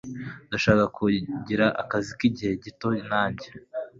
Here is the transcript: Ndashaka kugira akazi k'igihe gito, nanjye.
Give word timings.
Ndashaka 0.47 0.83
kugira 0.97 1.65
akazi 1.81 2.09
k'igihe 2.19 2.53
gito, 2.63 2.87
nanjye. 3.09 3.47